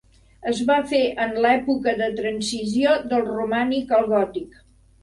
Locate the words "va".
0.69-0.77